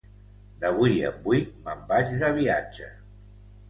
D'avui 0.63 0.95
en 1.11 1.21
vuit 1.27 1.53
me'n 1.69 1.87
vaig 1.93 2.13
de 2.25 2.35
viatge. 2.43 2.93